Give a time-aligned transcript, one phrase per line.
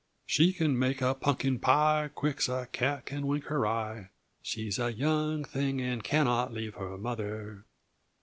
[0.25, 4.09] "She can make a punkin pie quick's a cat can wink her eye,
[4.41, 7.65] She's a young thing, and cannot leave her mother!"